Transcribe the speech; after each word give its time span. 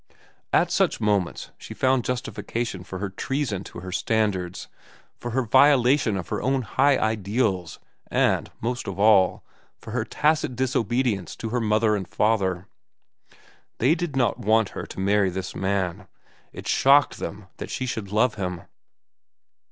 At 0.51 0.71
such 0.71 0.99
moments 0.99 1.51
she 1.59 1.75
found 1.75 2.05
justification 2.05 2.83
for 2.83 2.97
her 2.97 3.11
treason 3.11 3.63
to 3.65 3.81
her 3.81 3.91
standards, 3.91 4.67
for 5.19 5.29
her 5.29 5.43
violation 5.43 6.17
of 6.17 6.29
her 6.29 6.41
own 6.41 6.63
high 6.63 6.97
ideals, 6.97 7.77
and, 8.09 8.49
most 8.59 8.87
of 8.87 8.97
all, 8.99 9.43
for 9.77 9.91
her 9.91 10.03
tacit 10.03 10.55
disobedience 10.55 11.35
to 11.35 11.49
her 11.49 11.61
mother 11.61 11.95
and 11.95 12.07
father. 12.07 12.65
They 13.77 13.93
did 13.93 14.15
not 14.15 14.39
want 14.39 14.69
her 14.69 14.87
to 14.87 14.99
marry 14.99 15.29
this 15.29 15.53
man. 15.55 16.07
It 16.51 16.67
shocked 16.67 17.19
them 17.19 17.45
that 17.57 17.69
she 17.69 17.85
should 17.85 18.11
love 18.11 18.33
him. 18.33 18.63